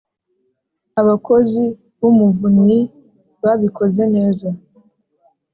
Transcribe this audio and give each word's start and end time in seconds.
abakozi 1.01 1.61
bumuvunnyi 1.99 2.79
babikoze 3.43 4.03
neza 4.15 4.49